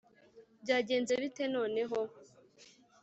[0.63, 1.99] byagenze bite noneho?